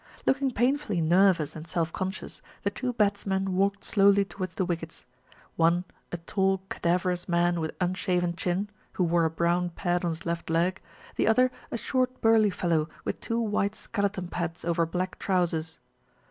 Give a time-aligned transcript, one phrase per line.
[0.25, 5.05] Looking painfully nervous and self conscious, the two batsmen walked slowly towards the wickets;
[5.57, 10.25] one a tall cadaverous man with unshaven chin, who wore a brown pad on his
[10.25, 10.81] left leg,
[11.17, 15.79] the other a short burly fellow with two white skeleton pads over black trousers.